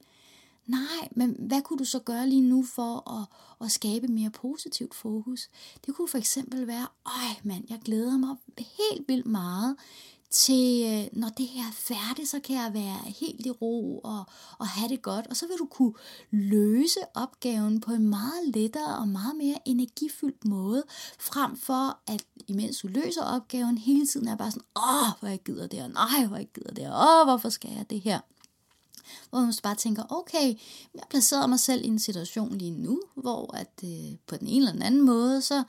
Nej, 0.65 1.09
men 1.11 1.35
hvad 1.39 1.61
kunne 1.61 1.79
du 1.79 1.85
så 1.85 1.99
gøre 1.99 2.29
lige 2.29 2.41
nu 2.41 2.63
for 2.63 3.11
at, 3.19 3.27
at 3.65 3.71
skabe 3.71 4.07
mere 4.07 4.29
positivt 4.29 4.95
fokus? 4.95 5.49
Det 5.85 5.95
kunne 5.95 6.07
for 6.07 6.17
eksempel 6.17 6.67
være, 6.67 6.87
øj 7.05 7.35
mand, 7.43 7.65
jeg 7.69 7.79
glæder 7.85 8.17
mig 8.17 8.35
helt 8.57 9.07
vildt 9.07 9.25
meget 9.25 9.75
til, 10.31 10.83
øh, 10.85 11.19
når 11.19 11.29
det 11.29 11.47
her 11.47 11.67
er 11.67 11.71
færdigt, 11.73 12.29
så 12.29 12.39
kan 12.39 12.55
jeg 12.55 12.71
være 12.73 13.13
helt 13.19 13.45
i 13.45 13.51
ro 13.51 13.99
og, 13.99 14.23
og 14.57 14.67
have 14.67 14.89
det 14.89 15.01
godt. 15.01 15.27
Og 15.27 15.35
så 15.35 15.47
vil 15.47 15.57
du 15.59 15.65
kunne 15.65 15.93
løse 16.31 16.99
opgaven 17.13 17.81
på 17.81 17.91
en 17.91 18.09
meget 18.09 18.47
lettere 18.55 18.97
og 18.97 19.07
meget 19.07 19.35
mere 19.35 19.57
energifyldt 19.65 20.45
måde, 20.45 20.83
frem 21.19 21.57
for 21.57 21.99
at 22.07 22.23
imens 22.47 22.79
du 22.79 22.87
løser 22.87 23.23
opgaven, 23.23 23.77
hele 23.77 24.07
tiden 24.07 24.27
er 24.27 24.35
bare 24.35 24.51
sådan, 24.51 24.67
åh, 24.75 25.19
hvor 25.19 25.27
jeg 25.27 25.39
gider 25.45 25.67
det 25.67 25.79
her, 25.79 25.87
nej, 25.87 26.27
hvor 26.27 26.37
jeg 26.37 26.47
gider 26.53 26.73
det 26.73 26.83
her, 26.83 27.21
åh, 27.21 27.27
hvorfor 27.27 27.49
skal 27.49 27.71
jeg 27.71 27.89
det 27.89 28.01
her? 28.01 28.19
Hvor 29.29 29.39
man 29.39 29.53
bare 29.63 29.75
tænker, 29.75 30.03
okay, 30.09 30.55
jeg 30.95 31.03
placerer 31.09 31.47
mig 31.47 31.59
selv 31.59 31.85
i 31.85 31.87
en 31.87 31.99
situation 31.99 32.57
lige 32.57 32.71
nu, 32.71 33.01
hvor 33.15 33.55
at 33.55 33.81
øh, 33.83 34.17
på 34.27 34.37
den 34.37 34.47
ene 34.47 34.57
eller 34.57 34.71
den 34.71 34.81
anden 34.81 35.01
måde, 35.01 35.41
så, 35.41 35.63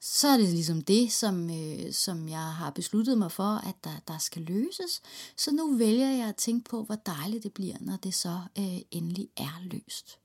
så 0.00 0.28
er 0.28 0.36
det 0.36 0.48
ligesom 0.48 0.82
det, 0.82 1.12
som, 1.12 1.50
øh, 1.50 1.92
som 1.92 2.28
jeg 2.28 2.54
har 2.54 2.70
besluttet 2.70 3.18
mig 3.18 3.32
for, 3.32 3.68
at 3.68 3.74
der, 3.84 3.96
der 4.08 4.18
skal 4.18 4.42
løses. 4.42 5.02
Så 5.36 5.50
nu 5.52 5.76
vælger 5.76 6.10
jeg 6.10 6.28
at 6.28 6.36
tænke 6.36 6.70
på, 6.70 6.82
hvor 6.84 6.94
dejligt 6.94 7.42
det 7.42 7.52
bliver, 7.52 7.76
når 7.80 7.96
det 7.96 8.14
så 8.14 8.40
øh, 8.58 8.78
endelig 8.90 9.28
er 9.36 9.60
løst. 9.62 10.18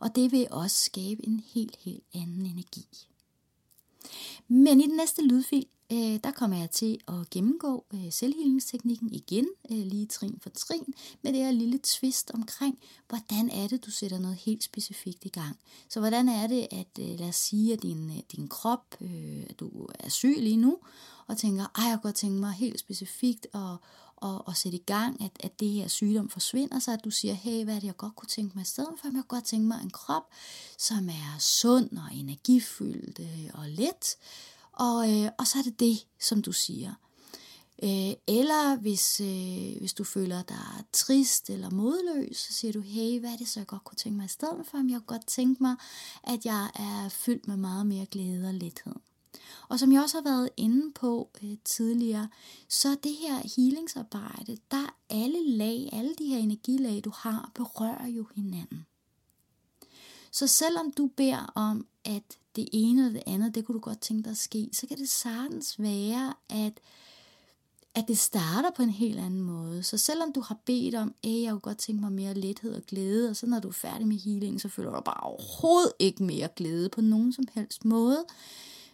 Og 0.00 0.16
det 0.16 0.32
vil 0.32 0.46
også 0.50 0.76
skabe 0.76 1.26
en 1.26 1.40
helt, 1.46 1.76
helt 1.76 2.04
anden 2.14 2.46
energi. 2.46 2.86
Men 4.48 4.80
i 4.80 4.86
den 4.86 4.96
næste 4.96 5.22
lydfil, 5.22 5.66
øh, 5.92 6.20
der 6.24 6.30
kommer 6.30 6.56
jeg 6.56 6.70
til 6.70 6.98
at 7.08 7.30
gennemgå 7.30 7.84
øh, 7.94 8.12
selvhealingsteknikken 8.12 9.12
igen, 9.12 9.48
øh, 9.70 9.78
lige 9.78 10.06
trin 10.06 10.38
for 10.42 10.50
trin, 10.50 10.94
med 11.22 11.32
det 11.32 11.44
her 11.44 11.50
lille 11.50 11.80
twist 11.82 12.30
omkring, 12.34 12.78
hvordan 13.08 13.50
er 13.50 13.68
det, 13.68 13.86
du 13.86 13.90
sætter 13.90 14.18
noget 14.18 14.36
helt 14.36 14.64
specifikt 14.64 15.24
i 15.24 15.28
gang. 15.28 15.58
Så 15.88 16.00
hvordan 16.00 16.28
er 16.28 16.46
det, 16.46 16.68
at 16.70 16.98
øh, 17.00 17.18
lad 17.18 17.28
os 17.28 17.36
sige, 17.36 17.72
at 17.72 17.82
din, 17.82 18.10
øh, 18.10 18.22
din 18.36 18.48
krop, 18.48 18.96
øh, 19.00 19.46
at 19.50 19.60
du 19.60 19.88
er 19.98 20.08
syg 20.08 20.36
lige 20.38 20.56
nu, 20.56 20.78
og 21.26 21.36
tænker, 21.36 21.66
ej, 21.74 21.84
jeg 21.84 21.96
kunne 21.96 22.08
godt 22.08 22.14
tænke 22.14 22.40
mig 22.40 22.52
helt 22.52 22.80
specifikt 22.80 23.46
at, 23.54 23.76
og, 24.20 24.48
og 24.48 24.56
sætte 24.56 24.78
i 24.78 24.82
gang, 24.86 25.22
at, 25.22 25.30
at 25.40 25.60
det 25.60 25.68
her 25.68 25.88
sygdom 25.88 26.28
forsvinder, 26.28 26.78
så 26.78 26.92
at 26.92 27.04
du 27.04 27.10
siger, 27.10 27.34
hey, 27.34 27.64
hvad 27.64 27.74
er 27.74 27.80
det, 27.80 27.86
jeg 27.86 27.96
godt 27.96 28.16
kunne 28.16 28.28
tænke 28.28 28.52
mig 28.54 28.62
i 28.62 28.66
stedet 28.66 28.94
for? 29.00 29.06
Jeg 29.06 29.12
kunne 29.12 29.22
godt 29.22 29.44
tænke 29.44 29.66
mig 29.66 29.80
en 29.82 29.90
krop, 29.90 30.22
som 30.78 31.08
er 31.08 31.38
sund 31.38 31.98
og 31.98 32.14
energifyldt 32.14 33.18
øh, 33.18 33.50
og 33.54 33.68
let, 33.68 34.16
og, 34.86 35.10
øh, 35.12 35.30
og 35.38 35.46
så 35.46 35.58
er 35.58 35.62
det 35.62 35.80
det, 35.80 36.06
som 36.20 36.42
du 36.42 36.52
siger. 36.52 36.94
Øh, 37.82 38.12
eller 38.26 38.76
hvis, 38.76 39.20
øh, 39.20 39.78
hvis 39.80 39.94
du 39.94 40.04
føler 40.04 40.42
dig 40.42 40.84
trist 40.92 41.50
eller 41.50 41.70
modløs, 41.70 42.36
så 42.36 42.52
siger 42.52 42.72
du, 42.72 42.80
hey, 42.80 43.20
hvad 43.20 43.30
er 43.30 43.36
det 43.36 43.48
så, 43.48 43.60
jeg 43.60 43.66
godt 43.66 43.84
kunne 43.84 43.96
tænke 43.96 44.16
mig 44.16 44.24
i 44.24 44.28
stedet 44.28 44.66
for? 44.70 44.78
Jeg 44.78 44.84
kunne 44.84 45.18
godt 45.18 45.26
tænke 45.26 45.62
mig, 45.62 45.76
at 46.24 46.44
jeg 46.44 46.70
er 46.74 47.08
fyldt 47.08 47.48
med 47.48 47.56
meget 47.56 47.86
mere 47.86 48.06
glæde 48.06 48.48
og 48.48 48.54
lethed. 48.54 48.94
Og 49.68 49.78
som 49.78 49.92
jeg 49.92 50.02
også 50.02 50.16
har 50.16 50.24
været 50.24 50.48
inde 50.56 50.92
på 50.92 51.30
øh, 51.42 51.56
tidligere, 51.64 52.28
så 52.68 52.96
det 53.02 53.12
her 53.12 53.48
healingsarbejde, 53.56 54.56
der 54.70 54.96
alle 55.10 55.56
lag, 55.56 55.88
alle 55.92 56.14
de 56.18 56.26
her 56.26 56.38
energilag, 56.38 57.04
du 57.04 57.12
har, 57.14 57.50
berører 57.54 58.06
jo 58.06 58.26
hinanden. 58.34 58.86
Så 60.30 60.46
selvom 60.46 60.92
du 60.92 61.10
beder 61.16 61.52
om, 61.54 61.86
at 62.04 62.22
det 62.56 62.68
ene 62.72 63.00
eller 63.00 63.12
det 63.12 63.32
andet, 63.32 63.54
det 63.54 63.64
kunne 63.64 63.74
du 63.74 63.80
godt 63.80 64.00
tænke 64.00 64.22
dig 64.22 64.30
at 64.30 64.36
ske, 64.36 64.68
så 64.72 64.86
kan 64.86 64.98
det 64.98 65.08
sagtens 65.08 65.74
være, 65.78 66.34
at, 66.48 66.72
at 67.94 68.04
det 68.08 68.18
starter 68.18 68.70
på 68.76 68.82
en 68.82 68.90
helt 68.90 69.18
anden 69.18 69.40
måde. 69.40 69.82
Så 69.82 69.96
selvom 69.98 70.32
du 70.32 70.40
har 70.40 70.56
bedt 70.64 70.94
om, 70.94 71.14
at 71.24 71.42
jeg 71.42 71.50
kunne 71.50 71.60
godt 71.60 71.78
tænke 71.78 72.00
mig 72.00 72.12
mere 72.12 72.34
lethed 72.34 72.74
og 72.74 72.82
glæde, 72.82 73.30
og 73.30 73.36
så 73.36 73.46
når 73.46 73.60
du 73.60 73.68
er 73.68 73.72
færdig 73.72 74.06
med 74.06 74.16
healing, 74.16 74.60
så 74.60 74.68
føler 74.68 74.90
du 74.90 75.00
bare 75.00 75.20
overhovedet 75.22 75.92
ikke 75.98 76.22
mere 76.24 76.48
glæde 76.56 76.88
på 76.88 77.00
nogen 77.00 77.32
som 77.32 77.44
helst 77.54 77.84
måde, 77.84 78.24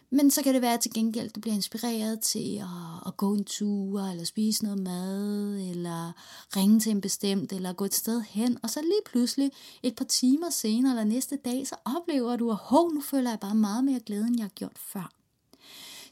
men 0.09 0.31
så 0.31 0.43
kan 0.43 0.53
det 0.53 0.61
være 0.61 0.73
at 0.73 0.79
til 0.79 0.93
gengæld, 0.93 1.29
du 1.29 1.39
bliver 1.39 1.55
inspireret 1.55 2.19
til 2.19 2.57
at, 2.57 3.07
at 3.07 3.17
gå 3.17 3.33
en 3.33 3.43
tur, 3.43 4.01
eller 4.01 4.23
spise 4.23 4.63
noget 4.63 4.79
mad, 4.79 5.59
eller 5.69 6.11
ringe 6.57 6.79
til 6.79 6.91
en 6.91 7.01
bestemt, 7.01 7.53
eller 7.53 7.73
gå 7.73 7.85
et 7.85 7.93
sted 7.93 8.21
hen. 8.21 8.57
Og 8.63 8.69
så 8.69 8.81
lige 8.81 9.01
pludselig, 9.05 9.51
et 9.83 9.95
par 9.95 10.05
timer 10.05 10.49
senere, 10.49 10.91
eller 10.91 11.03
næste 11.03 11.35
dag, 11.35 11.67
så 11.67 11.75
oplever 11.85 12.35
du, 12.35 12.51
at 12.51 12.57
hov, 12.57 12.93
nu 12.93 13.01
føler 13.01 13.29
jeg 13.29 13.39
bare 13.39 13.55
meget 13.55 13.83
mere 13.83 13.99
glæde, 13.99 14.27
end 14.27 14.37
jeg 14.37 14.43
har 14.43 14.49
gjort 14.49 14.77
før. 14.77 15.11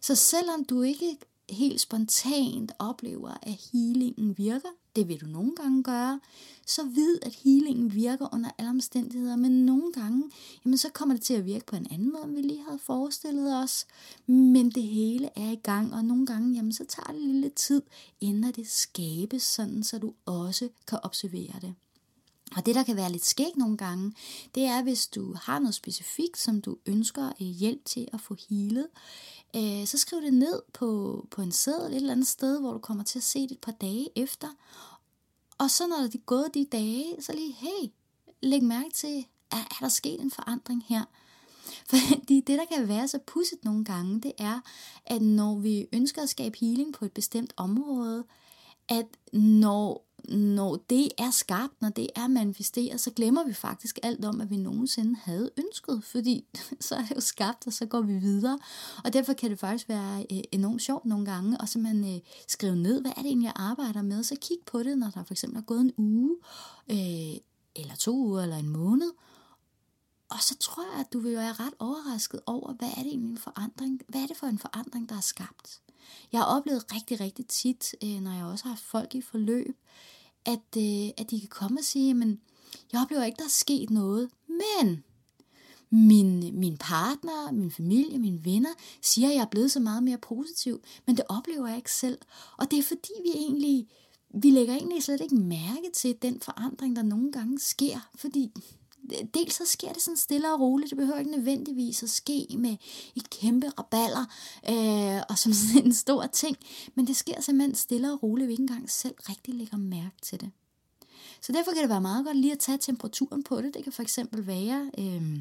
Så 0.02 0.16
selvom 0.16 0.66
du 0.66 0.82
ikke 0.82 1.18
helt 1.50 1.82
spontant 1.82 2.72
oplever, 2.80 3.34
at 3.42 3.70
healingen 3.72 4.38
virker, 4.38 4.70
det 4.96 5.08
vil 5.08 5.22
du 5.22 5.25
nogle 5.25 5.56
gange 5.56 5.84
gøre, 5.84 6.20
så 6.66 6.84
vid, 6.84 7.20
at 7.22 7.36
healingen 7.36 7.94
virker 7.94 8.34
under 8.34 8.50
alle 8.58 8.70
omstændigheder, 8.70 9.36
men 9.36 9.66
nogle 9.66 9.94
gange, 9.94 10.24
jamen 10.66 10.78
så 10.78 10.90
kommer 10.90 11.16
det 11.16 11.24
til 11.24 11.34
at 11.34 11.46
virke 11.46 11.66
på 11.66 11.75
en 11.75 11.88
anden 11.92 12.12
måde, 12.12 12.24
end 12.24 12.36
vi 12.36 12.42
lige 12.42 12.64
havde 12.64 12.80
forestillet 12.80 13.64
os, 13.64 13.86
men 14.28 14.70
det 14.70 14.84
hele 14.84 15.30
er 15.36 15.52
i 15.52 15.60
gang, 15.64 15.94
og 15.94 16.06
nogle 16.06 16.25
gange, 16.25 16.56
jamen 16.56 16.74
så 16.74 16.86
tager 16.86 17.12
det 17.12 17.22
lidt 17.22 17.56
tid, 17.56 17.82
inden 18.22 18.54
det 18.54 18.68
skabes 18.68 19.44
sådan, 19.44 19.84
så 19.84 20.00
du 20.00 20.14
også 20.25 20.70
kan 20.88 21.00
observere 21.04 21.60
det. 21.62 21.74
Og 22.55 22.65
det, 22.65 22.75
der 22.75 22.83
kan 22.83 22.95
være 22.95 23.12
lidt 23.12 23.25
skægt 23.25 23.57
nogle 23.57 23.77
gange, 23.77 24.13
det 24.55 24.63
er, 24.63 24.83
hvis 24.83 25.07
du 25.07 25.35
har 25.41 25.59
noget 25.59 25.75
specifikt, 25.75 26.38
som 26.38 26.62
du 26.62 26.77
ønsker 26.85 27.27
øh, 27.27 27.47
hjælp 27.47 27.85
til 27.85 28.07
at 28.13 28.21
få 28.21 28.35
healet, 28.50 28.88
øh, 29.55 29.88
så 29.88 29.97
skriv 29.97 30.21
det 30.21 30.33
ned 30.33 30.62
på, 30.74 31.27
på 31.31 31.41
en 31.41 31.51
seddel 31.51 31.91
et 31.91 31.95
eller 31.95 32.12
andet 32.12 32.27
sted, 32.27 32.59
hvor 32.59 32.74
du 32.74 32.79
kommer 32.79 33.03
til 33.03 33.19
at 33.19 33.24
se 33.24 33.41
det 33.41 33.51
et 33.51 33.59
par 33.59 33.71
dage 33.71 34.09
efter. 34.15 34.47
Og 35.57 35.71
så 35.71 35.88
når 35.88 35.97
det 35.97 36.15
er 36.15 36.25
gået 36.25 36.53
de 36.53 36.65
dage, 36.71 37.15
så 37.19 37.33
lige, 37.33 37.53
hey, 37.53 37.91
læg 38.41 38.63
mærke 38.63 38.89
til, 38.93 39.25
er, 39.51 39.57
er 39.57 39.77
der 39.79 39.89
sket 39.89 40.21
en 40.21 40.31
forandring 40.31 40.83
her? 40.88 41.03
Fordi 41.89 42.41
det, 42.41 42.59
der 42.59 42.65
kan 42.75 42.88
være 42.88 43.07
så 43.07 43.19
pudset 43.25 43.63
nogle 43.63 43.85
gange, 43.85 44.21
det 44.21 44.31
er, 44.38 44.59
at 45.05 45.21
når 45.21 45.55
vi 45.55 45.88
ønsker 45.93 46.21
at 46.21 46.29
skabe 46.29 46.57
healing 46.62 46.93
på 46.93 47.05
et 47.05 47.12
bestemt 47.12 47.53
område, 47.57 48.24
at 48.89 49.07
når 49.33 50.05
når 50.29 50.84
det 50.89 51.10
er 51.17 51.32
skabt, 51.32 51.82
når 51.82 51.89
det 51.89 52.10
er 52.15 52.27
manifesteret, 52.27 53.01
så 53.01 53.12
glemmer 53.12 53.44
vi 53.44 53.53
faktisk 53.53 54.00
alt 54.03 54.25
om, 54.25 54.41
at 54.41 54.50
vi 54.50 54.58
nogensinde 54.58 55.15
havde 55.24 55.51
ønsket, 55.58 56.03
fordi 56.03 56.46
så 56.79 56.96
er 56.96 57.01
det 57.01 57.15
jo 57.15 57.22
skabt, 57.22 57.67
og 57.67 57.74
så 57.74 57.86
går 57.86 58.01
vi 58.01 58.17
videre. 58.17 58.60
Og 59.03 59.13
derfor 59.13 59.34
kan 59.34 59.50
det 59.50 59.60
faktisk 59.60 59.89
være 59.89 60.25
øh, 60.32 60.39
enormt 60.51 60.82
sjovt 60.82 61.05
nogle 61.05 61.25
gange, 61.25 61.58
at 61.62 61.75
man 61.75 62.15
øh, 62.15 62.20
skrive 62.48 62.75
ned, 62.75 63.01
hvad 63.01 63.12
er 63.12 63.22
det 63.22 63.25
egentlig, 63.25 63.46
jeg 63.46 63.53
arbejder 63.55 64.01
med, 64.01 64.24
så 64.24 64.36
kig 64.41 64.58
på 64.65 64.84
det, 64.84 64.98
når 64.98 65.10
der 65.10 65.24
for 65.24 65.34
eksempel 65.34 65.60
er 65.60 65.63
gået 65.63 65.82
en 65.82 65.94
uge, 65.98 66.36
øh, 66.91 67.39
eller 67.75 67.96
to 68.00 68.17
uger, 68.17 68.41
eller 68.41 68.58
en 68.58 68.70
måned, 68.70 69.12
og 70.29 70.41
så 70.41 70.58
tror 70.58 70.84
jeg, 70.91 71.00
at 71.00 71.13
du 71.13 71.20
vil 71.20 71.36
være 71.36 71.53
ret 71.53 71.74
overrasket 71.79 72.39
over, 72.46 72.74
hvad 72.74 72.88
er 72.88 73.03
det 73.03 73.08
egentlig 73.08 73.32
en 73.32 73.38
forandring, 73.38 74.01
hvad 74.08 74.22
er 74.22 74.27
det 74.27 74.38
for 74.38 74.48
en 74.48 74.60
forandring, 74.60 75.10
der 75.10 75.15
er 75.17 75.22
skabt. 75.22 75.82
Jeg 76.32 76.39
har 76.39 76.58
oplevet 76.58 76.94
rigtig, 76.94 77.20
rigtig 77.20 77.48
tit, 77.48 77.96
øh, 78.03 78.22
når 78.22 78.32
jeg 78.32 78.46
også 78.46 78.63
har 78.63 78.72
haft 78.72 78.84
folk 78.84 79.15
i 79.15 79.22
forløb, 79.22 79.77
at, 80.46 80.78
øh, 80.78 81.10
at 81.18 81.32
de 81.32 81.40
kan 81.40 81.50
komme 81.50 81.80
og 81.80 81.84
sige, 81.84 82.14
men 82.14 82.40
jeg 82.94 83.02
oplever 83.02 83.24
ikke, 83.24 83.38
der 83.38 83.44
er 83.44 83.50
sket 83.50 83.90
noget, 83.90 84.30
men 84.48 85.04
min, 85.90 86.60
min 86.60 86.78
partner, 86.78 87.52
min 87.52 87.72
familie, 87.72 88.20
mine 88.20 88.46
venner 88.46 88.70
siger, 89.02 89.30
at 89.30 89.36
jeg 89.36 89.42
er 89.42 89.50
blevet 89.52 89.72
så 89.72 89.80
meget 89.80 90.04
mere 90.04 90.18
positiv, 90.18 90.82
men 91.08 91.18
det 91.18 91.25
oplever 91.30 91.68
jeg 91.68 91.78
ikke 91.78 91.92
selv. 91.92 92.18
Og 92.58 92.72
det 92.72 92.80
er 92.80 92.84
fordi, 92.84 93.12
vi 93.24 93.30
egentlig, 93.36 93.88
vi 94.34 94.50
lægger 94.50 94.74
egentlig 94.74 95.04
slet 95.04 95.22
ikke 95.22 95.36
mærke 95.36 95.90
til 95.94 96.16
den 96.22 96.42
forandring, 96.42 96.96
der 96.96 97.04
nogle 97.04 97.32
gange 97.32 97.60
sker, 97.60 98.10
fordi 98.16 98.52
dels 99.33 99.53
så 99.53 99.65
sker 99.65 99.93
det 99.93 100.01
sådan 100.01 100.17
stille 100.17 100.53
og 100.53 100.59
roligt. 100.59 100.89
Det 100.89 100.97
behøver 100.97 101.19
ikke 101.19 101.31
nødvendigvis 101.31 102.03
at 102.03 102.09
ske 102.09 102.47
med 102.57 102.77
et 103.15 103.29
kæmpe 103.29 103.69
raballer 103.69 104.25
øh, 104.69 105.21
og 105.29 105.38
som 105.38 105.53
sådan 105.53 105.85
en 105.85 105.93
stor 105.93 106.25
ting. 106.25 106.57
Men 106.95 107.07
det 107.07 107.15
sker 107.15 107.41
simpelthen 107.41 107.75
stille 107.75 108.13
og 108.13 108.24
roligt, 108.24 108.47
vi 108.47 108.53
ikke 108.53 108.62
engang 108.62 108.89
selv 108.89 109.15
rigtig 109.29 109.53
lægger 109.53 109.77
mærke 109.77 110.15
til 110.21 110.41
det. 110.41 110.51
Så 111.41 111.51
derfor 111.51 111.71
kan 111.71 111.81
det 111.81 111.89
være 111.89 112.01
meget 112.01 112.25
godt 112.25 112.38
lige 112.38 112.51
at 112.51 112.59
tage 112.59 112.77
temperaturen 112.77 113.43
på 113.43 113.62
det. 113.62 113.74
Det 113.74 113.83
kan 113.83 113.93
for 113.93 114.01
eksempel 114.01 114.47
være... 114.47 114.91
Øh, 114.97 115.39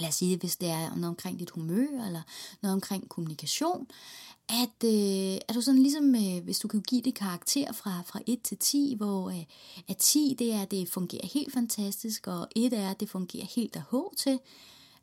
lad 0.00 0.08
os 0.08 0.14
sige, 0.14 0.36
hvis 0.36 0.56
det 0.56 0.68
er 0.68 0.88
noget 0.88 1.04
omkring 1.04 1.38
dit 1.38 1.50
humør, 1.50 2.04
eller 2.06 2.22
noget 2.62 2.74
omkring 2.74 3.08
kommunikation, 3.08 3.86
at, 4.48 4.84
øh, 4.84 5.38
er 5.48 5.52
du 5.54 5.60
sådan 5.60 5.82
ligesom, 5.82 6.14
øh, 6.14 6.44
hvis 6.44 6.58
du 6.58 6.68
kan 6.68 6.80
give 6.80 7.02
det 7.02 7.14
karakter 7.14 7.72
fra, 7.72 8.02
fra 8.06 8.20
1 8.26 8.42
til 8.42 8.58
10, 8.58 8.94
hvor 8.96 9.30
øh, 9.30 9.44
at 9.88 9.96
10 9.96 10.36
det 10.38 10.52
er, 10.52 10.62
at 10.62 10.70
det 10.70 10.88
fungerer 10.88 11.26
helt 11.26 11.52
fantastisk, 11.52 12.26
og 12.26 12.48
1 12.56 12.72
er, 12.72 12.90
at 12.90 13.00
det 13.00 13.10
fungerer 13.10 13.46
helt 13.56 13.76
af 13.76 13.82
H 13.82 13.94
til, 14.16 14.38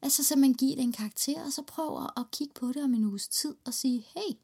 altså 0.02 0.24
så 0.24 0.36
man 0.36 0.54
giver 0.54 0.76
det 0.76 0.84
en 0.84 0.92
karakter, 0.92 1.46
og 1.46 1.52
så 1.52 1.62
prøv 1.62 2.08
at 2.18 2.32
kigge 2.32 2.54
på 2.54 2.68
det 2.68 2.84
om 2.84 2.94
en 2.94 3.06
uges 3.06 3.28
tid, 3.28 3.56
og 3.66 3.74
sige, 3.74 4.06
hey, 4.16 4.36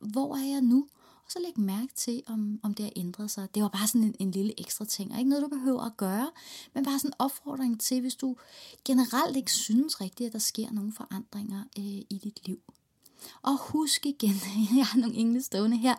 hvor 0.00 0.36
er 0.36 0.44
jeg 0.44 0.60
nu? 0.60 0.88
Og 1.24 1.30
så 1.32 1.38
læg 1.38 1.60
mærke 1.60 1.94
til, 1.94 2.22
om, 2.26 2.60
om 2.62 2.74
det 2.74 2.84
har 2.84 2.92
ændret 2.96 3.30
sig. 3.30 3.54
Det 3.54 3.62
var 3.62 3.68
bare 3.68 3.86
sådan 3.86 4.02
en, 4.02 4.14
en 4.18 4.30
lille 4.30 4.60
ekstra 4.60 4.84
ting, 4.84 5.12
og 5.12 5.18
ikke 5.18 5.28
noget, 5.28 5.42
du 5.42 5.48
behøver 5.48 5.82
at 5.82 5.96
gøre, 5.96 6.30
men 6.74 6.84
bare 6.84 6.98
sådan 6.98 7.08
en 7.08 7.14
opfordring 7.18 7.80
til, 7.80 8.00
hvis 8.00 8.14
du 8.14 8.36
generelt 8.84 9.36
ikke 9.36 9.52
synes 9.52 10.00
rigtigt, 10.00 10.26
at 10.26 10.32
der 10.32 10.38
sker 10.38 10.70
nogle 10.70 10.92
forandringer 10.92 11.64
øh, 11.78 11.84
i 11.84 12.20
dit 12.24 12.46
liv. 12.46 12.60
Og 13.42 13.58
husk 13.58 14.06
igen, 14.06 14.34
jeg 14.78 14.86
har 14.86 14.98
nogle 14.98 15.14
engle 15.16 15.42
stående 15.42 15.76
her, 15.76 15.94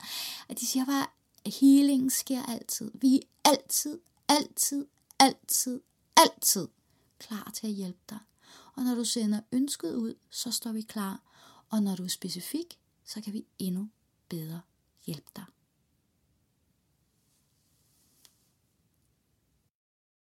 at 0.50 0.60
de 0.60 0.65
siger 0.65 0.86
bare, 0.86 1.08
at 1.46 1.53
healing 1.53 2.12
sker 2.12 2.44
altid. 2.44 2.91
Vi 2.94 3.15
er 3.15 3.50
altid, 3.50 4.00
altid, 4.27 4.86
altid, 5.20 5.82
altid 6.17 6.67
klar 7.20 7.51
til 7.53 7.67
at 7.67 7.74
hjælpe 7.74 8.00
dig. 8.10 8.20
Og 8.75 8.84
når 8.84 8.96
du 8.96 9.05
sender 9.05 9.39
ønsket 9.51 9.96
ud, 9.96 10.13
så 10.29 10.51
står 10.51 10.72
vi 10.72 10.82
klar. 10.82 11.22
Og 11.70 11.84
når 11.84 11.96
du 11.96 12.03
er 12.03 12.08
specifik, 12.08 12.79
så 13.05 13.22
kan 13.22 13.34
vi 13.34 13.46
endnu 13.60 13.89
bedre 14.29 14.62
hjælpe 15.05 15.31
dig. 15.35 15.54